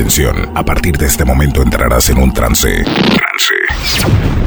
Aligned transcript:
Atención, 0.00 0.50
a 0.54 0.64
partir 0.64 0.96
de 0.96 1.04
este 1.04 1.26
momento 1.26 1.60
entrarás 1.60 2.08
en 2.08 2.16
un 2.16 2.32
trance. 2.32 2.84
Trance. 2.84 3.54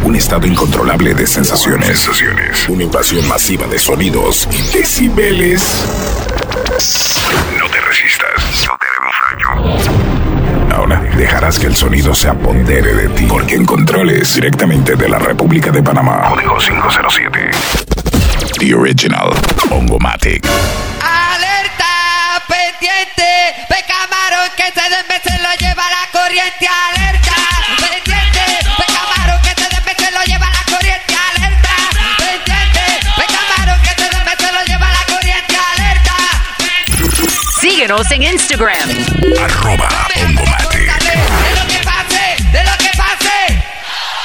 Un 0.03 0.15
estado 0.15 0.47
incontrolable 0.47 1.13
de 1.13 1.27
sensaciones. 1.27 1.99
sensaciones. 1.99 2.67
Una 2.69 2.81
invasión 2.81 3.27
masiva 3.27 3.67
de 3.67 3.77
sonidos 3.77 4.49
y 4.51 4.75
decibeles. 4.75 5.85
No 7.59 7.69
te 7.69 7.79
resistas. 7.81 8.67
No 8.67 8.75
te 8.79 8.87
haremos 8.89 9.77
daño. 9.77 10.75
Ahora 10.75 10.99
dejarás 11.15 11.59
que 11.59 11.67
el 11.67 11.75
sonido 11.75 12.15
se 12.15 12.29
apodere 12.29 12.95
de 12.95 13.09
ti. 13.09 13.27
Porque 13.29 13.53
en 13.53 13.65
controles 13.65 14.33
directamente 14.33 14.95
de 14.95 15.07
la 15.07 15.19
República 15.19 15.69
de 15.69 15.83
Panamá. 15.83 16.29
Código 16.29 16.57
507. 16.57 17.51
The 18.57 18.73
Original. 18.73 19.29
Ongomatic. 19.69 20.47
Alerta, 20.99 22.41
pendiente, 22.47 23.52
camarón 24.43 24.55
que 24.55 24.63
se 24.63 24.89
desme 24.89 25.21
se 25.23 25.39
lo 25.41 25.53
lleva 25.55 25.83
la 25.89 26.19
corriente. 26.19 26.67
Alerta, 26.67 27.35
pendiente, 27.79 28.41
ve 28.77 28.85
camarón 28.87 29.41
que 29.41 29.49
se 29.49 29.69
desme 29.69 29.93
se 29.97 30.11
lo 30.11 30.23
lleva 30.23 30.49
la 30.49 30.63
corriente. 30.71 31.15
Alerta, 31.35 31.75
pendiente, 32.17 32.81
ve 33.17 33.25
camarón 33.25 33.81
que 33.81 33.89
se 33.89 34.09
desme 34.09 34.31
se 34.37 34.51
lo 34.51 34.63
lleva 34.65 34.91
la 34.91 35.05
corriente. 35.05 35.55
Alerta. 35.73 36.15
Síguenos 37.59 38.11
en 38.11 38.23
Instagram. 38.23 38.89
Arroba 39.43 40.07
Ongomatic. 40.25 41.03
De 41.03 41.55
lo 41.55 41.67
que 41.67 41.79
pase, 41.83 42.35
de 42.51 42.63
lo 42.63 42.77
que 42.77 42.91
pase, 42.97 43.63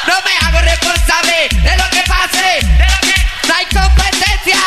no 0.07 0.15
me 0.25 0.47
hago 0.47 0.61
responsable 0.61 1.49
de 1.51 1.77
lo 1.77 1.91
que 1.91 2.03
pase. 2.03 2.61
De 2.63 2.87
lo 2.87 3.01
que 3.07 3.47
no 3.47 3.55
hay 3.55 3.67
competencia. 3.67 4.59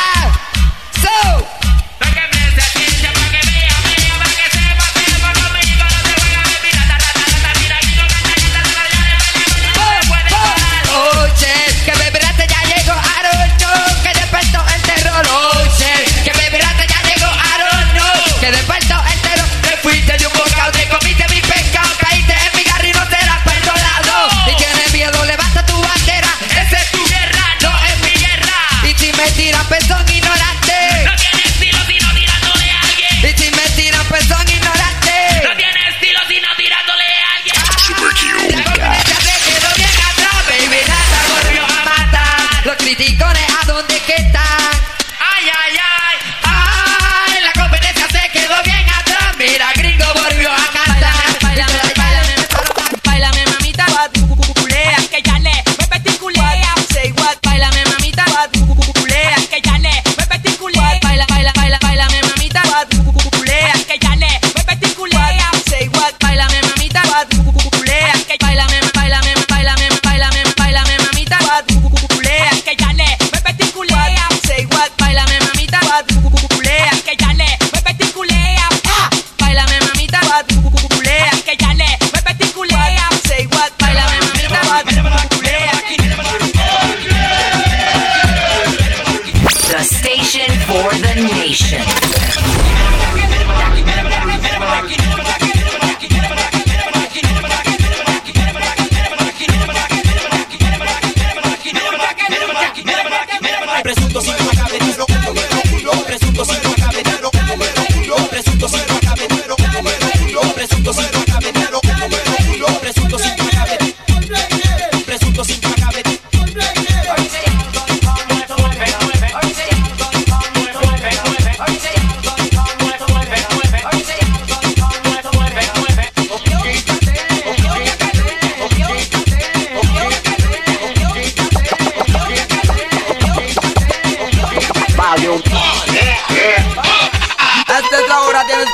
So. 1.01 1.60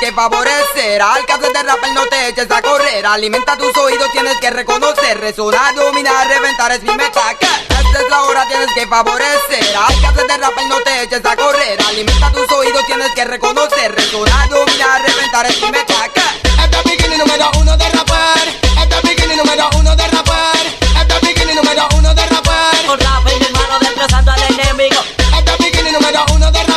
Que 0.00 0.12
favorecer 0.12 1.02
Al 1.02 1.24
que 1.26 1.32
haces 1.32 1.52
de 1.52 1.62
rapper 1.62 1.92
no 1.92 2.06
te 2.06 2.28
eches 2.28 2.50
a 2.50 2.62
correr 2.62 3.04
Alimenta 3.06 3.56
tus 3.56 3.76
oídos, 3.76 4.10
tienes 4.12 4.36
que 4.38 4.50
reconocer 4.50 5.18
Resonar, 5.18 5.74
dominar, 5.74 6.26
reventar 6.28 6.72
es 6.72 6.82
mi 6.82 6.94
meta 6.94 7.34
¿Qué? 7.38 7.46
Esta 7.46 8.02
es 8.02 8.10
la 8.10 8.22
hora, 8.22 8.46
tienes 8.48 8.68
que 8.74 8.86
favorecer 8.86 9.76
Al 9.76 10.00
que 10.00 10.06
haces 10.06 10.28
de 10.28 10.36
rapper 10.36 10.66
no 10.66 10.80
te 10.80 11.02
eches 11.02 11.24
a 11.24 11.36
correr 11.36 11.78
Alimenta 11.88 12.32
tus 12.32 12.50
oídos, 12.52 12.86
tienes 12.86 13.12
que 13.14 13.24
reconocer 13.24 13.94
Resonar, 13.94 14.48
dominar, 14.48 15.02
reventar 15.02 15.46
es 15.46 15.62
mi 15.62 15.70
meta 15.70 16.08
¿Qué? 16.14 16.22
Este 16.62 16.76
es 16.76 16.84
bikini 16.84 17.16
número 17.18 17.50
uno 17.58 17.76
de 17.76 17.88
rapper. 17.88 18.48
Este 18.82 18.96
es 18.96 19.02
bikini 19.02 19.36
número 19.36 19.68
uno 19.78 19.96
de 19.96 20.06
rapper. 20.08 20.66
Este 21.00 21.14
es 21.14 21.20
bikini 21.22 21.54
número 21.54 21.88
uno 21.96 22.14
de 22.14 22.26
rapper. 22.26 22.86
Con 22.86 22.98
Rafa 22.98 23.32
y 23.32 23.38
mi 23.38 23.46
hermano 23.46 23.78
destrozando 23.80 24.32
al 24.32 24.42
enemigo. 24.42 25.00
Este 25.38 25.50
es 25.52 25.58
bikini 25.58 25.92
número 25.92 26.24
uno 26.34 26.50
de 26.50 26.58
rapper. 26.58 26.67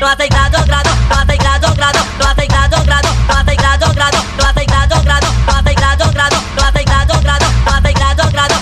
No 0.00 0.06
hace 0.06 0.28
grado, 0.28 0.62
grado, 0.66 0.90
no 1.08 1.16
hace 1.16 1.36
grado, 1.36 1.74
grado, 1.74 2.00
no 2.18 2.26
hace 2.26 2.46
grado, 2.46 2.84
grado, 2.84 3.08
no 3.28 3.34
hace 3.34 3.56
grado, 3.56 3.92
grado, 3.94 4.18
no 4.36 4.44
hace 4.44 4.64
grado, 4.64 5.02
grado, 5.02 5.26
no 5.46 5.52
hace 5.56 5.74
grado, 5.74 6.10
grado, 6.12 6.36
no 6.54 6.62
hace 6.62 6.84
grado, 6.84 7.20
grado, 7.22 7.46
no 7.64 7.72
hace 7.72 7.92
grado, 7.92 8.30
grado. 8.30 8.54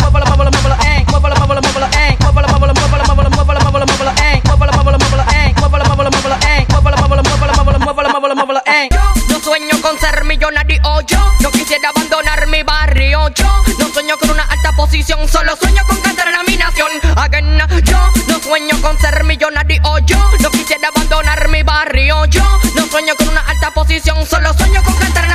Muévelo, 0.00 0.26
muévelo, 0.26 0.50
muévelo, 0.50 0.76
eh. 0.82 1.04
Muévelo, 1.08 1.36
muévelo, 1.36 1.60
muévelo, 1.62 1.86
eh. 1.96 2.16
Muévelo, 2.20 2.48
muévelo, 2.48 2.74
muévelo, 2.74 3.04
muévelo, 3.04 3.30
muévelo, 3.30 3.60
muévelo, 3.60 3.86
muévelo, 3.86 4.12
eh. 4.20 4.42
Muévelo, 4.44 4.72
muévelo, 4.72 4.98
muévelo, 4.98 5.24
eh. 5.32 5.54
Muévelo, 5.60 5.84
muévelo, 5.84 6.10
muévelo, 6.10 6.36
eh. 6.42 6.66
Muévelo, 6.70 6.96
muévelo, 6.96 7.22
muévelo, 7.22 7.52
muévelo, 7.54 7.78
muévelo, 7.78 8.08
muévelo, 8.10 8.34
muévelo, 8.34 8.62
eh. 8.66 8.88
No 9.28 9.38
sueño 9.40 9.80
con 9.80 9.98
ser 9.98 10.24
millonario 10.24 10.80
yo 11.06 11.32
No 11.40 11.50
quisiera 11.50 11.88
abandonar 11.90 12.46
mi 12.48 12.62
barrio 12.62 13.28
yo 13.28 13.62
No 13.78 13.88
sueño 13.88 14.16
con 14.18 14.30
una 14.30 14.42
alta 14.42 14.72
posición 14.76 15.26
Solo 15.28 15.56
sueño 15.56 15.82
con 15.86 15.96
cantar 16.00 16.28
a 16.34 16.42
mi 16.42 16.56
nación 16.56 16.90
Again, 17.16 17.58
yo 17.84 17.98
no 18.28 18.38
sueño 18.40 18.80
con 18.82 18.98
ser 18.98 19.24
millonario 19.24 19.80
yo 20.04 20.18
yo 22.28 22.42
No 22.76 22.86
sueño 22.86 23.14
con 23.16 23.28
una 23.28 23.40
alta 23.40 23.70
posición 23.72 24.26
Solo 24.26 24.52
sueño 24.54 24.82
con 24.82 24.94
cantar 24.96 25.29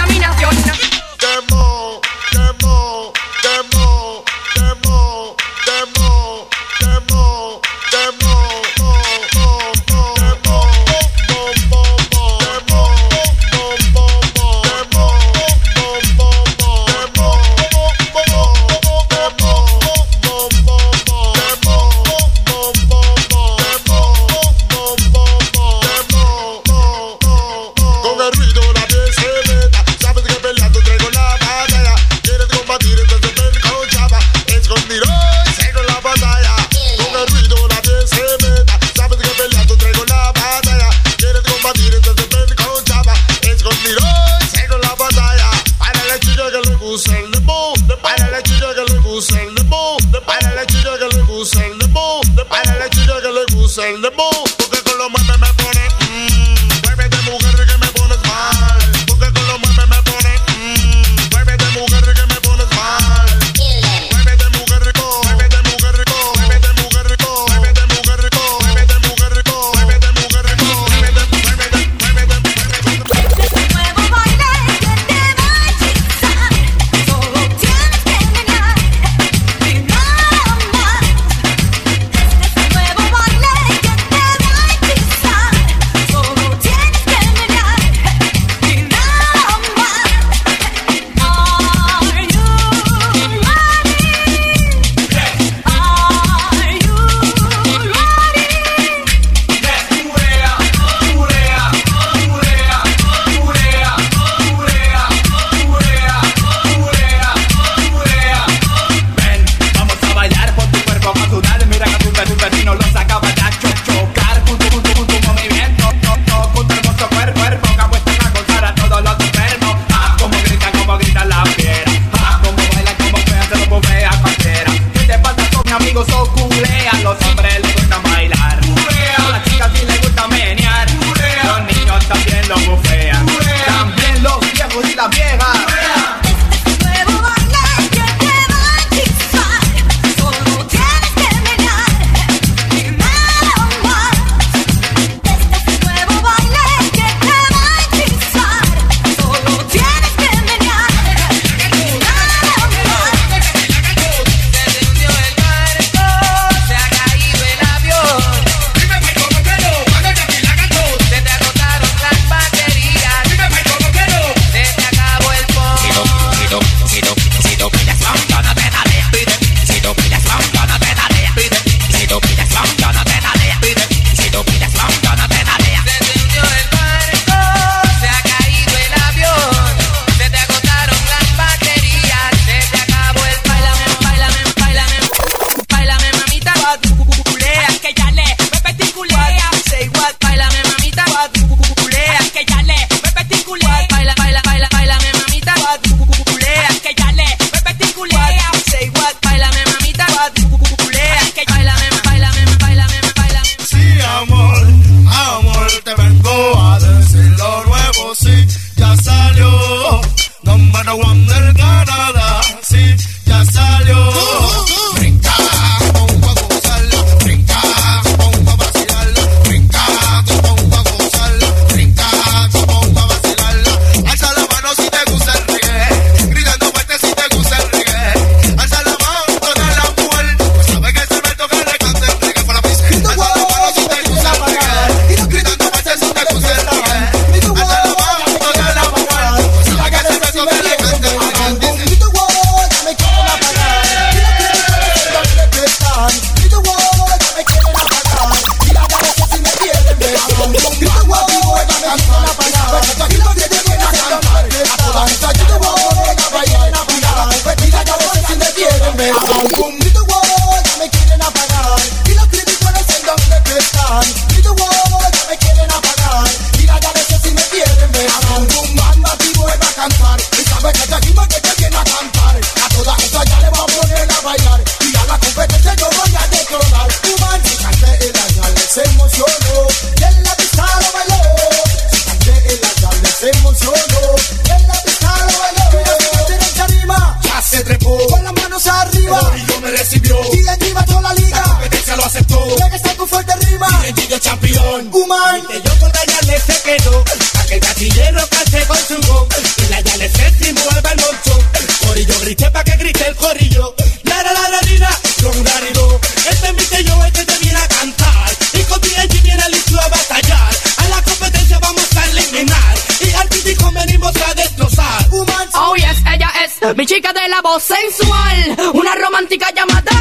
Mi 316.75 316.85
chica 316.85 317.13
de 317.13 317.29
la 317.29 317.41
voz 317.41 317.63
sensual, 317.63 318.71
una 318.73 318.95
romántica 318.95 319.47
llamada. 319.55 319.91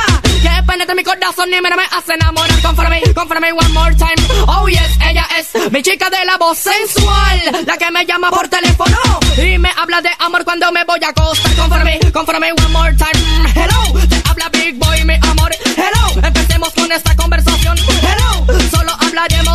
Que 0.42 0.62
penetra 0.66 0.94
mi 0.94 1.04
corazón 1.04 1.48
y 1.48 1.60
me 1.60 1.70
me 1.70 1.84
hace 1.92 2.14
enamorar. 2.14 2.60
Conforme, 2.62 3.00
conforme, 3.14 3.52
one 3.52 3.68
more 3.68 3.94
time. 3.94 4.16
Oh 4.48 4.66
yes, 4.66 4.98
ella 5.08 5.24
es 5.38 5.72
mi 5.72 5.82
chica 5.82 6.10
de 6.10 6.24
la 6.24 6.36
voz 6.36 6.58
sensual, 6.58 7.64
la 7.64 7.76
que 7.78 7.90
me 7.92 8.04
llama 8.04 8.28
por 8.30 8.48
teléfono 8.48 8.96
y 9.36 9.56
me 9.56 9.70
habla 9.76 10.02
de 10.02 10.10
amor 10.18 10.44
cuando 10.44 10.72
me 10.72 10.84
voy 10.84 10.98
a 11.04 11.10
acostar. 11.10 11.54
Conforme, 11.54 12.00
conforme, 12.12 12.52
one 12.52 12.68
more 12.68 12.94
time. 12.96 13.52
Hello, 13.54 14.00
te 14.08 14.22
habla 14.28 14.48
Big 14.48 14.74
Boy, 14.76 15.04
mi 15.04 15.14
amor. 15.14 15.52
Hello, 15.76 16.26
empecemos 16.26 16.70
con 16.74 16.90
esta 16.90 17.14
conversación. 17.14 17.78
Hello, 17.78 18.46
solo 18.70 18.92
hablaremos 18.98 19.53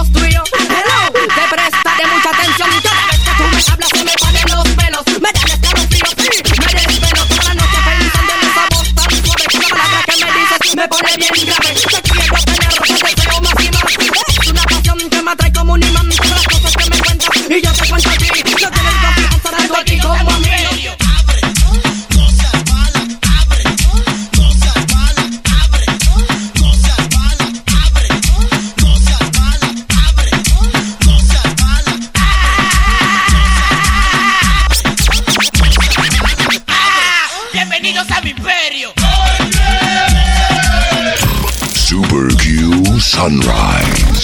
Sunrise. 43.19 44.15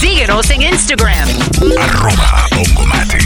Síguenos 0.00 0.48
en 0.48 0.62
Instagram. 0.62 1.28
Arroba 1.78 2.46
Bongomatic. 2.56 3.20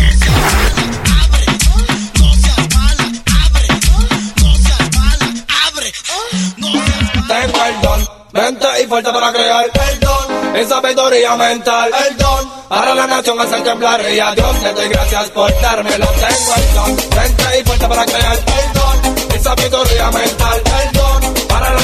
Tengo 7.28 7.64
el 7.64 7.80
don, 7.80 8.08
mente 8.32 8.66
y 8.82 8.86
fuerza 8.88 9.12
para 9.12 9.32
crear 9.32 9.64
el 9.64 10.00
don, 10.00 10.56
esa 10.56 10.68
sabiduría 10.68 11.36
mental, 11.36 11.90
el 12.08 12.16
don, 12.16 12.50
para 12.68 12.94
la 12.96 13.06
nación 13.06 13.40
hacer 13.40 13.62
temblar 13.62 14.00
y 14.10 14.18
a 14.18 14.34
Dios 14.34 14.62
le 14.64 14.72
doy 14.72 14.88
gracias 14.88 15.30
por 15.30 15.60
dármelo. 15.60 16.06
Tengo 16.06 16.54
el 16.56 16.74
don, 16.74 16.96
mente 17.16 17.60
y 17.60 17.64
fuerza 17.64 17.88
para 17.88 18.04
crear 18.04 18.36
el 18.36 18.72
don, 18.72 19.36
esa 19.36 19.54
sabiduría 19.54 20.10
mental, 20.10 20.62
el 20.82 20.92
don, 20.92 20.97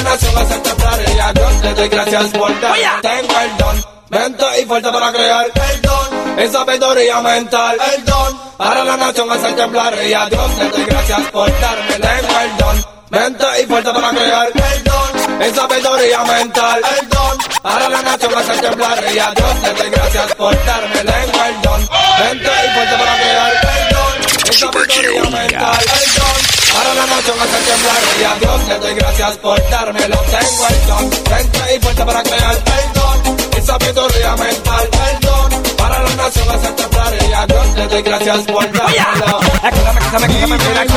nación 0.03 0.39
hacer 0.39 0.63
temblar 0.63 1.01
y 1.01 1.21
a 1.21 1.33
Dios 1.33 1.53
le 1.63 1.75
doy 1.75 1.89
gracias 1.89 2.25
por 2.31 2.61
dármelo. 2.61 3.01
Tengo 3.03 3.41
el 3.41 3.57
don, 3.57 3.85
mente 4.11 4.61
y 4.61 4.65
fuerza 4.67 4.93
para 4.93 5.13
crear. 5.13 5.47
El 5.47 5.83
don, 5.83 6.39
esa 6.39 6.53
sabiduría 6.59 7.21
mental, 7.21 7.77
el 7.95 8.05
don, 8.05 8.39
para 8.57 8.85
la 8.85 8.97
nación 8.97 9.31
hacer 9.31 9.57
temblar 9.57 9.95
y 10.05 10.13
a 10.13 10.27
Dios 10.27 10.59
le 10.59 10.71
doy 10.71 10.85
gracias 10.85 11.21
por 11.31 11.61
dármelo. 11.61 12.07
Tengo 12.07 12.41
el 12.41 12.57
don. 12.57 12.95
Mente 13.11 13.47
y 13.63 13.67
fuerza 13.67 13.93
para 13.93 14.11
crear. 14.11 14.49
El 14.49 14.85
don, 14.85 15.43
esa 15.43 15.55
sabiduría 15.55 16.25
mental, 16.25 16.81
el 17.01 17.09
don, 17.09 17.39
para 17.63 17.89
la 17.89 18.03
nación 18.03 18.35
hacer 18.35 18.61
temblar 18.61 19.05
y 19.15 19.19
a 19.19 19.31
Dios 19.31 19.63
le 19.63 19.73
doy 19.75 19.91
gracias 19.91 20.35
por 20.35 20.67
darme 20.67 21.05
lengua 21.05 21.49
el 21.49 21.63
don, 21.63 21.81
mente 22.19 22.51
y 22.51 22.75
fuerza 22.75 22.99
para 22.99 23.17
crear. 23.17 23.53
El 23.53 23.95
don, 23.95 24.51
esa 24.51 24.73
sabiduría 24.73 25.31
mental, 25.31 25.79
el 25.79 26.15
don, 26.15 26.54
para 26.75 26.95
la 26.95 27.07
nación 27.07 27.37
hacer 27.41 27.63
temblar 27.65 28.03
y 28.21 28.25
a 28.25 28.35
Dios 28.41 28.69
le 28.69 28.79
doy 28.79 28.95
gracias 28.95 29.37
por 29.39 29.71
dármelo, 29.71 30.17
tengo 30.17 30.67
el 30.69 30.87
don, 30.87 31.05
mente 31.31 31.77
y 31.77 31.81
fuerza 31.81 32.05
para 32.05 32.23
crear 32.23 32.55
el 32.55 32.93
don, 32.95 33.17
esa 33.57 33.67
sabiduría 33.79 34.37
mental, 34.37 34.89
el 35.11 35.21
don, 35.21 35.63
para 35.77 35.99
la 36.03 36.15
nación 36.17 36.51
hacer 36.51 36.75
temblar 36.75 37.15
y 37.15 37.33
a 37.33 37.47
Dios 37.47 37.67
le 37.77 37.89
doy 37.89 38.03
gracias 38.03 38.39
por 38.39 38.73
dármelo. 38.73 39.41
Escúchame, 39.65 40.01
escúchame, 40.01 40.27
que 40.27 40.47
me 40.47 40.57
mira 40.59 40.85
yo, 40.85 40.95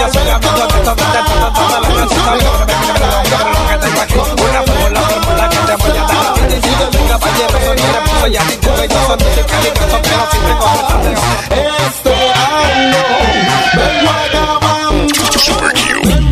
yo 0.00 0.06
soy 0.12 0.28
amigo 0.30 0.52
de 0.56 0.78
todo, 0.86 0.94
de 0.94 1.20
todo, 1.26 1.46
toda 1.52 1.80
la 1.80 1.88
nación 1.88 2.08
sabe 2.16 2.38
lo 2.42 2.52
que 2.58 2.64
me 2.66 2.74
viene, 2.76 2.92
me 2.92 3.06
lo 3.06 3.20
que 3.22 3.36
lo 3.36 3.62
que 3.68 3.76
tengo 3.86 4.00
aquí. 4.00 4.14
Una 4.16 4.60
fórmula, 4.62 5.00
fórmula 5.00 5.44
que 5.48 5.56
te 5.56 5.74
voy 5.76 5.90
a 5.90 6.04
dar. 6.06 6.16
Y 6.46 6.58
si 6.62 6.70
yo 6.70 6.86
soy 6.92 7.04
caballero, 7.08 7.56
soy 7.66 7.80
el 7.80 7.98
puso 8.06 8.26
y 8.26 8.36
a 8.36 8.42
ti 8.42 8.56
tuve 8.56 8.84
yo, 8.88 8.98
son 9.06 9.18
de 9.18 9.24
calibre, 9.50 9.84
son 9.90 10.00
pero 10.02 10.24
si 10.30 10.38
tengo 10.38 10.64
bastante. 10.64 11.10
Este 11.56 12.14
año 12.32 13.04
vengo 13.76 14.10
acabando, 14.10 14.75
Super 15.46 15.70
Q. 15.74 16.25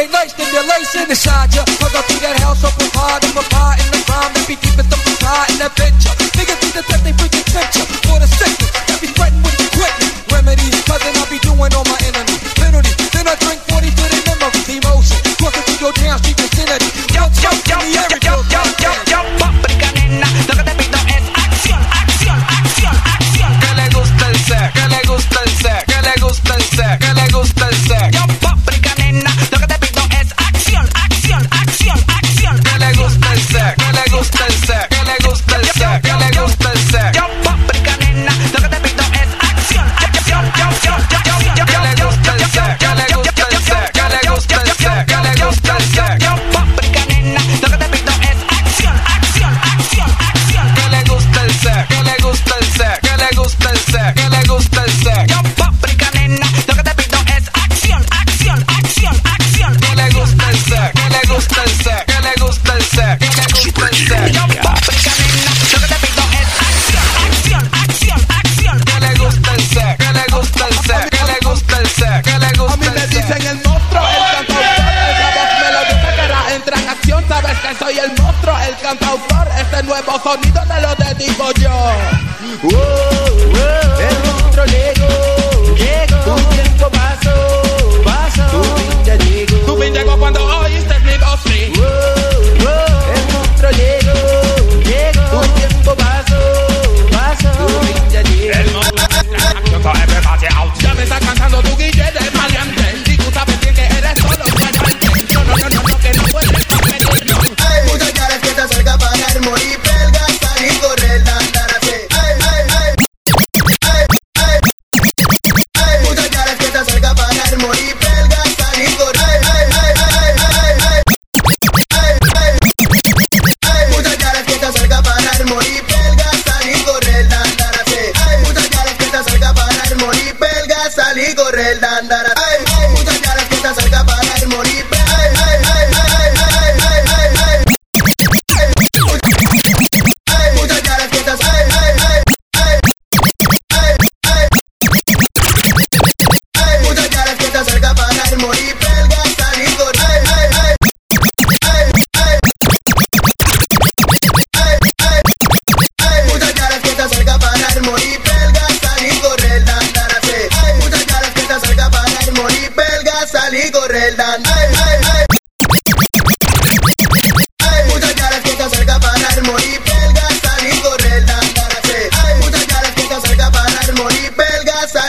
they 0.00 0.08
like 0.08 0.30
stimulation 0.30 1.10
inside 1.10 1.54
ya. 1.54 1.79
El 78.48 78.76
cantautor, 78.80 79.48
este 79.58 79.82
nuevo 79.82 80.18
sonido 80.22 80.62
te 80.66 80.80
lo 80.80 80.94
dedico 80.94 81.52
yo. 81.60 83.29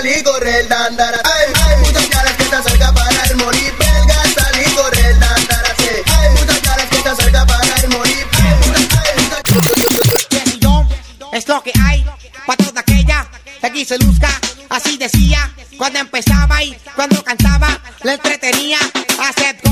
y 0.05 0.23
corre 0.23 0.61
el 0.61 0.69
dandara. 0.69 1.21
Ay, 1.23 1.53
ay, 1.65 1.77
muchas 1.85 2.05
caras 2.07 2.33
que 2.33 2.43
están 2.43 2.63
cerca 2.63 2.91
para 2.93 3.23
el 3.23 3.35
morir. 3.37 3.73
Belga, 3.77 4.23
sal 4.35 4.61
y 4.65 4.75
corre 4.75 5.07
el 5.07 5.19
dandara. 5.19 5.75
Ay, 6.05 6.29
muchas 6.31 6.59
caras 6.59 6.85
que 6.89 6.97
están 6.97 7.15
cerca 7.17 7.45
para 7.45 7.75
el 7.75 7.89
morir. 7.89 8.27
Es 11.33 11.47
lo 11.47 11.63
que 11.63 11.71
hay, 11.81 12.05
para 12.45 12.63
toda 12.63 12.81
aquella 12.81 13.27
que 13.61 13.67
aquí 13.67 13.85
se 13.85 13.97
luzca, 13.99 14.29
así 14.69 14.97
decía, 14.97 15.49
cuando 15.77 15.99
empezaba 15.99 16.61
y 16.61 16.75
cuando 16.95 17.23
cantaba, 17.23 17.79
le 18.03 18.13
entretenía, 18.13 18.79
aceptó. 19.19 19.70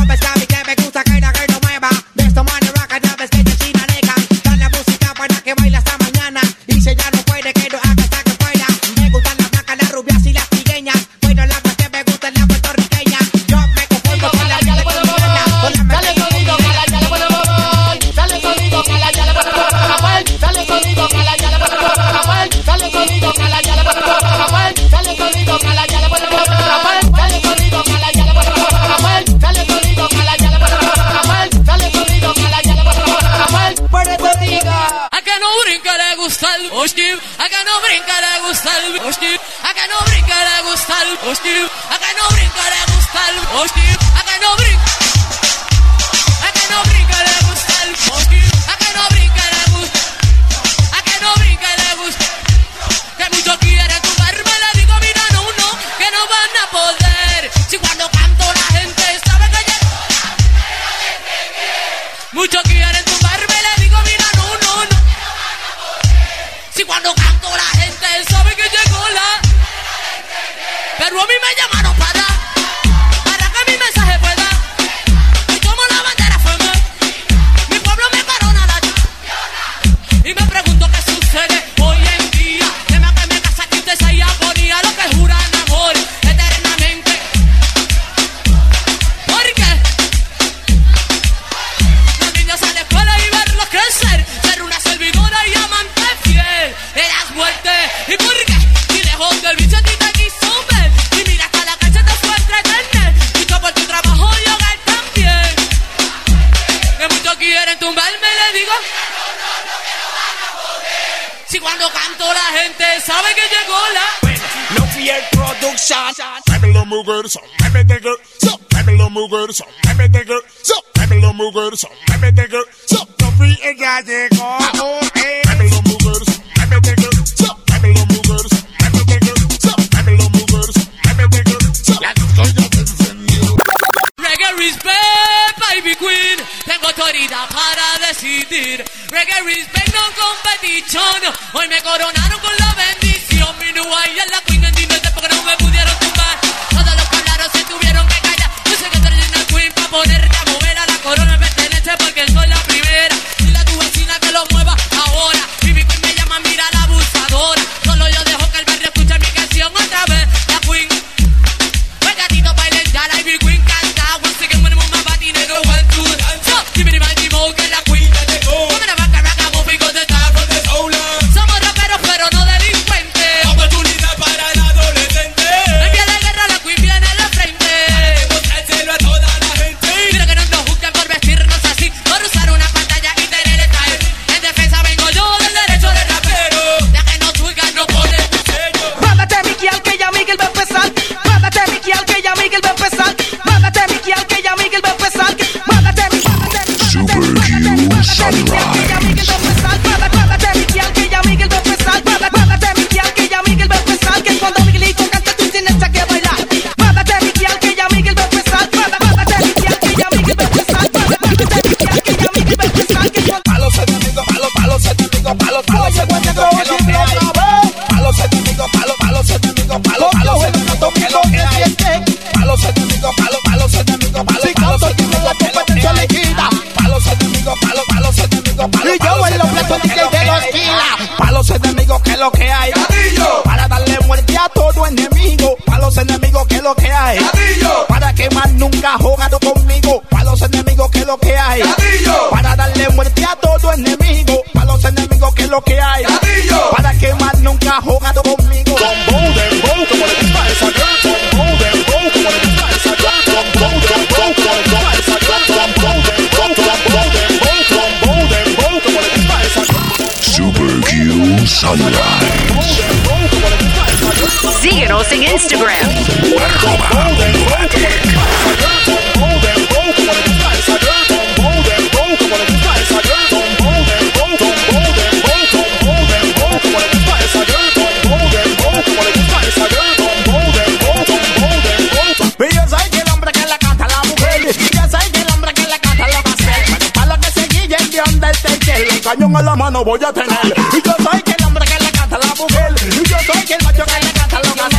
En 289.39 289.45
la 289.45 289.56
mano 289.56 289.84
voy 289.84 289.99
a 290.04 290.12
tener. 290.12 290.54
Y 290.73 290.82
yo 290.86 290.93
soy 291.04 291.23
el 291.25 291.45
hombre 291.45 291.65
que 291.65 291.84
le 291.84 291.91
canta 291.91 292.15
a 292.15 292.19
la 292.19 292.36
mujer. 292.36 292.75
Y 292.91 293.10
yo 293.10 293.17
Soy 293.25 293.45
el 293.49 293.63
macho 293.63 293.86
que 293.86 294.06
le 294.06 294.12
canta 294.13 294.41
que. 294.41 294.47
A 294.47 294.69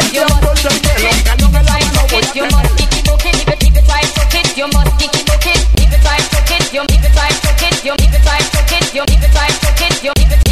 que 0.00 0.12
yo 0.12 0.24
You 2.34 2.42
must 2.50 2.76
kick 2.76 2.90
it, 2.90 3.06
it, 3.06 3.48
it, 3.48 3.62
if 3.62 3.76
it 3.76 3.86
tight, 3.86 4.14
book 4.14 4.34
it. 4.34 4.56
You 4.56 4.66
must 4.66 4.98
kick 4.98 5.14
it, 5.14 5.26
book 5.26 5.46
it, 5.46 5.60
if 5.78 5.92
it 5.92 6.02
tight, 6.02 6.24
book 6.30 6.50
it. 6.50 6.72
You 6.72 6.82
if 6.82 7.04
it 7.04 7.14
tight, 7.14 7.42
book 7.42 7.62
it. 7.62 7.84
You 7.84 7.92
if 7.94 8.14
it 8.14 8.24
tight, 8.24 8.46
book 8.50 8.72
it. 8.72 8.94
You 8.94 9.02
if 9.02 9.22
it 9.22 9.32
tight, 9.32 9.54
book 9.62 9.80
it. 9.80 10.02
You 10.02 10.10
if 10.16 10.20
it, 10.20 10.26
if 10.26 10.32
it, 10.32 10.32
if 10.32 10.38
it, 10.38 10.43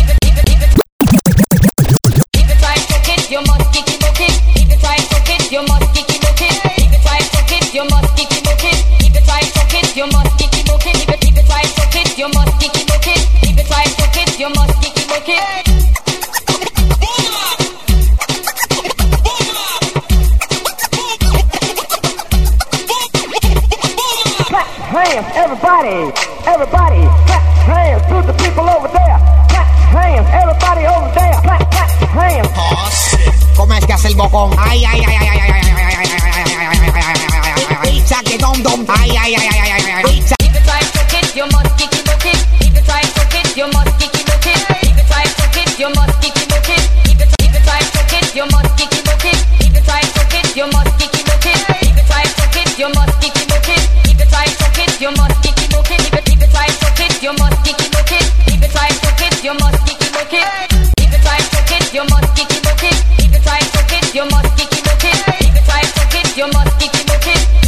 You 59.52 59.58
must 59.58 59.84
kick 59.84 60.00
it, 60.00 60.12
book 60.14 60.32
it. 60.32 60.48
If 60.96 61.12
it 61.12 61.20
tight, 61.20 61.44
book 61.52 61.72
it. 61.76 61.92
You 61.92 62.04
must 62.08 62.34
kick 62.34 62.48
it, 62.48 62.62
book 62.64 62.82
it. 62.88 62.96
If 63.20 63.34
it 63.36 63.44
tight, 63.44 63.68
book 63.76 63.92
it. 63.92 64.14
You 64.14 64.24
must 64.24 64.56
kick 64.56 64.72
it. 64.72 64.80
If 64.80 65.56
it 65.56 65.64
tight, 65.68 65.92
book 65.92 66.14
it. 66.14 66.36
You 66.38 66.46
must 66.48 66.80
kick 66.80 66.94
it. 66.96 67.04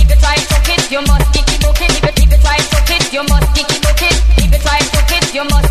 If 0.01 0.11
it 0.11 0.19
tight, 0.19 0.49
book 0.49 0.69
it. 0.73 0.91
You 0.91 1.03
must 1.05 1.29
kick 1.35 1.45
it. 1.45 1.61
If 1.61 2.25
if 2.25 2.33
it 2.33 2.41
tight, 2.41 2.65
it. 2.89 3.13
You 3.13 3.23
must 3.29 3.55
kick 3.55 3.69
it. 3.69 3.85
If 4.41 4.53
it 4.55 4.63
tight, 4.63 4.93
book 4.93 5.13
it. 5.13 5.35
You 5.35 5.45
must 5.45 5.64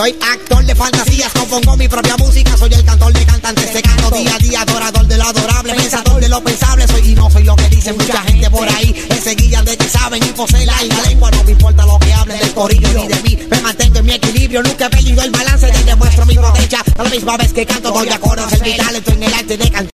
Soy 0.00 0.16
actor 0.32 0.64
de 0.64 0.74
fantasías, 0.74 1.30
compongo 1.30 1.76
mi 1.76 1.86
propia 1.86 2.16
música, 2.16 2.56
soy 2.56 2.72
el 2.72 2.82
cantor 2.86 3.12
de 3.12 3.22
cantantes, 3.26 3.70
te 3.70 3.82
canto 3.82 4.10
día 4.12 4.34
a 4.34 4.38
día, 4.38 4.62
adorador 4.62 5.06
de 5.06 5.18
lo 5.18 5.24
adorable, 5.24 5.74
pensador 5.74 6.18
de 6.22 6.28
lo 6.30 6.42
pensable, 6.42 6.88
soy 6.88 7.10
y 7.10 7.14
no 7.14 7.30
soy 7.30 7.44
lo 7.44 7.54
que 7.54 7.68
dicen 7.68 7.98
mucha 7.98 8.22
gente 8.22 8.48
por 8.48 8.66
ahí, 8.66 8.94
ese 9.10 9.34
guían 9.34 9.62
de 9.66 9.76
que 9.76 9.86
saben 9.90 10.22
y 10.24 10.28
poseen 10.28 10.66
la 10.66 10.82
la 10.84 11.02
lengua, 11.02 11.30
no 11.32 11.44
me 11.44 11.52
importa 11.52 11.84
lo 11.84 11.98
que 11.98 12.14
hablen 12.14 12.38
del 12.38 12.54
corillo 12.54 12.88
ni 12.94 13.08
de 13.08 13.22
mí, 13.22 13.38
me 13.50 13.60
mantengo 13.60 13.98
en 13.98 14.06
mi 14.06 14.12
equilibrio, 14.12 14.62
nunca 14.62 14.86
he 14.86 14.88
perdido 14.88 15.22
el 15.22 15.30
balance, 15.32 15.70
te 15.70 15.84
demuestro 15.84 16.24
mi 16.24 16.34
potencia, 16.34 16.82
a 16.96 17.02
la 17.02 17.10
misma 17.10 17.36
vez 17.36 17.52
que 17.52 17.66
canto 17.66 17.90
doy 17.90 18.08
acordes, 18.08 18.52
el 18.54 18.62
mi 18.62 18.76
talento 18.78 19.10
en 19.12 19.22
el 19.22 19.34
arte 19.34 19.58
de 19.58 19.70
cantar. 19.70 19.90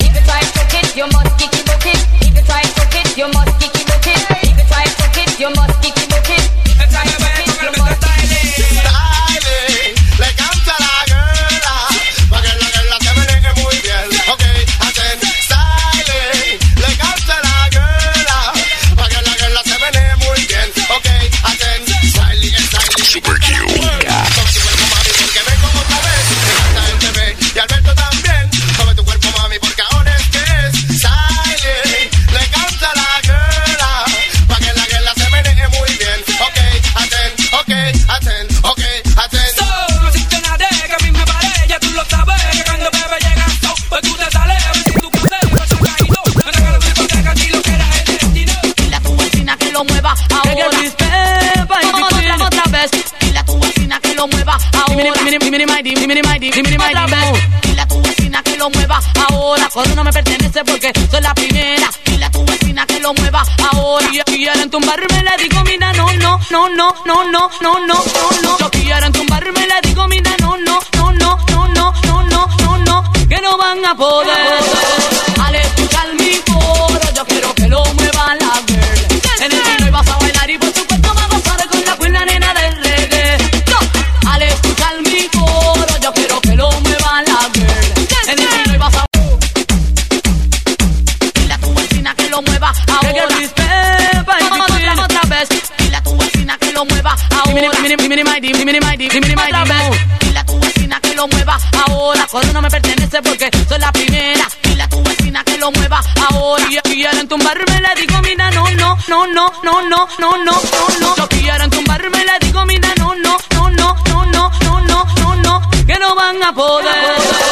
Vez. 98.53 100.01
Dile 100.21 100.39
a 100.39 100.45
tu 100.45 100.59
vecina 100.61 101.01
que 101.01 101.15
lo 101.15 101.27
mueva 101.29 101.59
ahora. 101.87 102.27
Cuando 102.31 102.53
no 102.53 102.63
me 102.63 102.71
pertenece 102.71 103.23
porque 103.23 103.51
soy 103.69 103.79
la 103.79 103.93
primera. 103.93 104.49
Dile 104.63 104.83
a 104.83 104.89
tu 104.89 105.03
vecina 105.03 105.45
que 105.45 105.57
lo 105.59 105.71
mueva 105.73 106.01
ahora. 106.31 106.65
Quieren 106.83 107.29
tumbarme, 107.29 107.81
le 107.81 108.01
digo, 108.01 108.21
mira, 108.23 108.51
no, 108.51 108.71
no, 108.71 108.97
no, 109.09 109.27
no, 109.27 109.53
no, 109.63 109.83
no, 109.83 110.09
no, 110.19 110.37
no, 110.39 110.61
no. 111.01 111.29
Si 111.31 111.41
quieren 111.41 111.71
tumbarme, 111.71 112.25
le 112.25 112.47
digo, 112.47 112.65
mira, 112.67 112.89
no, 112.99 113.15
no, 113.15 113.37
no, 113.53 113.71
no, 113.71 113.97
no, 114.07 114.27
no, 114.27 114.51
no, 114.63 114.81
no, 114.81 115.05
no, 115.21 115.37
no. 115.37 115.71
Que 115.87 115.99
no 115.99 116.15
van 116.15 116.43
a 116.43 116.53
poder. 116.55 117.44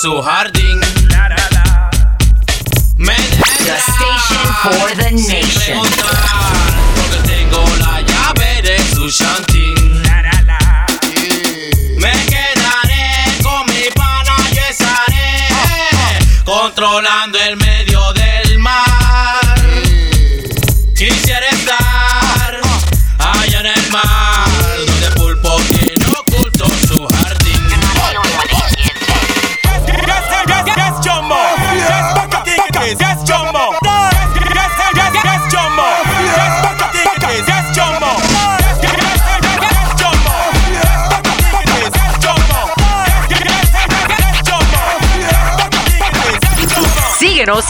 su 0.00 0.22
jardín. 0.22 0.80
La 1.10 1.28
la 1.28 1.48
la. 1.50 1.90
Me 2.96 3.14
entra, 3.14 3.44
the 3.58 3.76
station 3.76 4.46
for 4.62 4.96
the 4.96 5.10
nation. 5.10 5.76
Porque 6.96 7.18
tengo 7.28 7.62
la 7.76 8.00
llave 8.00 8.62
de 8.62 8.78
su 8.94 9.10
shantín. 9.10 10.02
Me 11.98 12.12
quedaré 12.32 13.42
con 13.42 13.66
mi 13.66 13.90
pana, 13.94 14.36
yo 14.54 14.62
estaré 14.70 15.28
controlando 16.46 17.38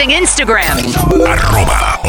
Instagram. 0.08 0.80
Arroba 1.28 1.99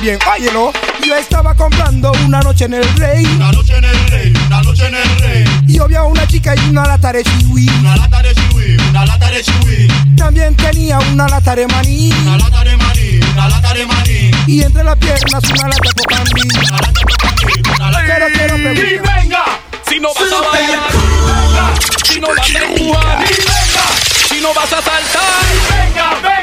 también. 0.00 0.18
Óyelo, 0.32 0.72
yo 1.06 1.14
estaba 1.14 1.54
comprando 1.54 2.10
una 2.24 2.40
noche 2.40 2.64
en 2.64 2.72
el 2.74 2.84
rey. 2.96 3.22
Una 3.36 3.52
noche 3.52 3.76
en 3.76 3.84
el 3.84 4.08
rey, 4.10 4.32
una 4.46 4.62
noche 4.62 4.86
en 4.86 4.94
el 4.94 5.18
rey. 5.18 5.44
Y 5.68 5.74
yo 5.76 5.86
vi 5.88 5.94
a 5.94 6.04
una 6.04 6.26
chica 6.26 6.54
y 6.56 6.70
una 6.70 6.86
lata 6.86 7.12
de 7.12 7.22
chiwi. 7.22 7.68
Una 7.80 7.96
lata 7.96 8.22
de 8.22 8.34
chiwi, 8.34 8.76
una 8.88 9.04
lata 9.04 9.30
de 9.30 9.42
chiwi. 9.42 9.88
También 10.16 10.56
tenía 10.56 10.98
una 11.12 11.28
lata 11.28 11.54
de 11.54 11.66
maní. 11.66 12.12
Una 12.22 12.38
lata 12.38 12.64
de 12.64 12.76
maní, 12.78 13.20
una 13.34 13.48
lata 13.48 13.74
de 13.74 13.86
maní. 13.86 14.30
Y 14.46 14.62
entre 14.62 14.84
las 14.84 14.96
piernas 14.96 15.44
una 15.44 15.68
lata 15.68 15.90
de 15.94 16.02
candy. 16.04 16.48
Pero 18.06 18.26
quiero 18.32 18.56
Y 18.56 18.62
preguntar. 18.62 19.16
venga, 19.22 19.44
si 19.86 20.00
no 20.00 20.08
vas 20.14 20.32
a 20.32 20.50
bailar, 20.50 20.90
si 22.10 22.20
no 22.20 22.28
vas 22.28 22.54
a 22.54 22.58
empujar, 22.64 23.24
y 23.24 23.34
venga, 23.34 23.84
si 24.30 24.40
no 24.40 24.54
vas 24.54 24.72
a 24.72 24.80
saltar, 24.80 25.20
Venga, 25.68 26.10
venga, 26.22 26.28
venga. 26.28 26.39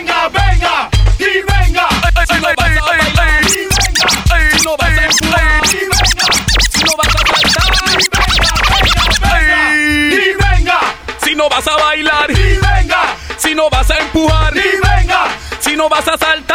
Vas 11.58 11.68
a 11.68 11.76
bailar, 11.76 12.30
Y 12.30 12.60
venga. 12.60 13.02
si 13.38 13.56
no 13.56 13.68
vas 13.72 13.90
a 13.90 13.98
empujar, 13.98 14.56
Y 14.56 14.60
venga. 14.80 15.24
si 15.60 15.76
no 15.76 15.90
vas 15.90 16.08
a 16.08 16.16
saltar, 16.16 16.47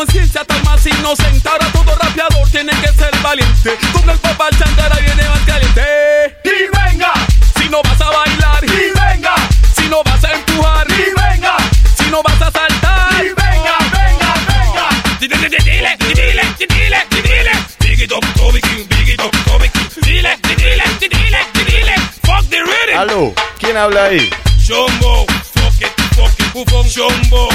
conciencia, 0.00 0.42
tal 0.46 0.62
más 0.64 0.86
inocente. 0.86 1.46
Ahora 1.46 1.66
todo 1.72 1.94
rapeador 1.94 2.48
tiene 2.50 2.72
que 2.80 2.88
ser 2.88 3.10
valiente. 3.22 3.76
Con 3.92 4.08
el 4.08 4.18
papá 4.18 4.48
Chancara 4.58 4.96
viene 4.96 5.28
más 5.28 5.40
caliente. 5.40 6.36
Y 6.42 6.50
venga. 6.74 7.12
Si 7.58 7.68
no 7.68 7.82
vas 7.82 8.00
a 8.00 8.10
bailar, 8.10 8.64
Y 8.64 8.98
venga. 8.98 9.34
si 9.76 9.88
no 9.88 10.02
vas 10.02 10.24
a 10.24 10.32
empujar, 10.32 10.86
Y 10.90 11.04
venga. 11.20 11.56
si 11.98 12.04
no 12.10 12.22
vas 12.22 12.40
a 12.40 12.50
saltar. 12.50 13.24
Y 13.24 13.28
venga, 13.28 13.76
venga, 13.92 14.34
venga. 14.48 14.88
Dile, 15.20 15.36
dile, 15.36 15.96
dile, 16.14 16.44
dile, 16.58 17.06
dile. 17.22 17.52
Biggie 17.80 18.08
Top, 18.08 18.24
Toby 18.36 18.60
King, 18.62 18.86
Biggie 18.88 19.16
Top, 19.16 19.36
Toby 19.44 19.68
King. 19.68 20.02
Dile, 20.02 20.38
dile, 20.56 20.84
dile, 20.98 21.40
dile. 21.66 21.94
Fuck 22.24 22.48
the 22.48 22.60
rhythm. 22.62 22.98
Aló, 22.98 23.34
¿quién 23.58 23.76
habla 23.76 24.04
ahí? 24.06 24.30
Shombo, 24.58 25.26
fuck 25.26 25.80
it, 25.82 25.92
fuck 26.16 26.40
it, 26.40 26.52
bufón. 26.54 26.88
Fuck 26.88 27.49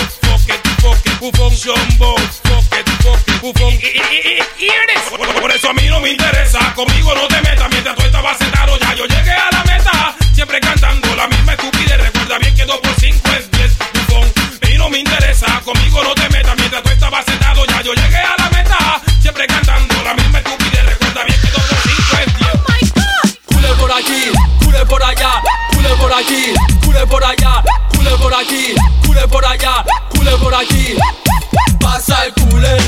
it, 1.16 1.20
bufón. 1.20 1.54
Shombo, 1.54 2.16
fuck 2.44 2.80
it, 2.80 2.90
fuck 3.02 3.20
it. 3.28 4.46
Por- 5.10 5.42
Por 5.42 5.52
eso 5.52 5.70
a 5.70 5.74
mí 5.74 5.88
no 5.88 6.00
me 6.00 6.10
interesa, 6.10 6.74
conmigo 6.74 7.14
no 7.14 7.28
te 7.28 7.42
metas. 7.42 7.70
Mientras 7.70 7.96
tú 7.96 8.04
estabas 8.04 8.38
sentado 8.38 8.78
ya 8.80 8.94
yo 8.96 9.06
llegué 9.06 9.32
a 9.32 9.50
la 9.52 9.64
meta, 9.64 10.16
siempre 10.34 10.60
cantando 10.60 11.16
la 11.16 11.28
misma 11.28 11.54
estupidez, 11.54 11.98
recuerda 12.02 12.38
bien 12.40 12.56
que 12.56 12.66
2 12.66 12.78
por 12.80 12.94
5 13.00 13.30
es 13.38 13.52
10, 13.52 13.72
bufón. 13.94 14.34
A 14.64 14.68
mí 14.68 14.78
no 14.78 14.90
me 14.90 15.00
interesa, 15.00 15.62
conmigo 15.64 16.04
no 16.04 16.14
te 16.16 16.28
metas. 16.30 16.56
Mientras 16.58 16.84
tú 16.84 16.90
estabas 16.90 17.26
sentado 17.26 17.66
ya 17.66 17.82
yo 17.82 17.94
llegué 17.94 18.18
a 18.18 18.36
la 18.38 18.50
meta, 18.50 19.02
siempre 19.22 19.46
cantando 19.48 19.96
la 20.04 20.14
misma 20.16 20.40
estupidez, 20.40 20.86
recuerda 20.86 21.24
bien 21.24 21.40
que 21.42 21.48
2 21.52 21.64
por 21.64 21.78
5 21.78 22.18
es 22.26 22.40
10. 22.40 22.52
Cule 23.46 23.68
por 23.80 23.92
aquí, 23.92 24.32
cule 24.64 24.86
por 24.86 25.04
allá, 25.04 25.42
cule 25.74 25.90
por 26.00 26.14
aquí, 26.14 26.54
cule 26.84 27.06
por 27.08 27.24
allá, 27.24 27.64
por 28.26 28.34
aquí, 28.34 28.74
cule 29.06 29.28
por 29.28 29.46
allá, 29.46 29.86
cule 30.10 30.32
por 30.38 30.56
aquí. 30.56 30.96
Pasa 31.80 32.26
el 32.26 32.34
cooler 32.34 32.85